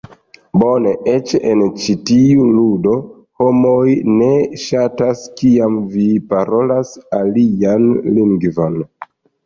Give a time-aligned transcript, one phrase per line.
[0.61, 0.93] Bone!
[1.11, 2.95] Eĉ en ĉi tiu ludo,
[3.43, 3.85] homoj
[4.17, 4.33] ne
[4.65, 7.91] ŝatas kiam vi parolas alian
[8.21, 8.87] lingvon.